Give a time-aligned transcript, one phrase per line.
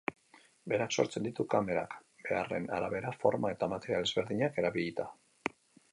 [0.71, 1.93] Berak sortzen ditu kamerak,
[2.29, 5.11] beharren arabera forma eta material ezberdinak erabilita.